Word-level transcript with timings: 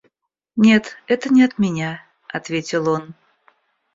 —Нет, 0.63 0.97
это 1.05 1.29
не 1.29 1.43
от 1.43 1.59
меня,— 1.59 2.03
ответил 2.27 2.89
он. 2.89 3.13